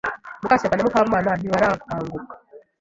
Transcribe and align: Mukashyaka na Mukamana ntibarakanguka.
Mukashyaka 0.41 0.75
na 0.75 0.85
Mukamana 0.85 1.31
ntibarakanguka. 1.35 2.33